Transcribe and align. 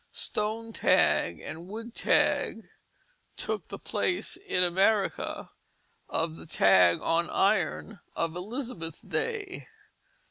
Stone 0.13 0.73
tag 0.73 1.39
and 1.41 1.67
wood 1.67 1.93
tag 1.93 2.67
took 3.37 3.67
the 3.67 3.77
place 3.77 4.35
in 4.35 4.63
America 4.63 5.51
of 6.09 6.37
the 6.37 6.47
tag 6.47 6.99
on 7.01 7.29
iron 7.29 7.99
of 8.15 8.35
Elizabeth's 8.35 9.01
day. 9.03 9.67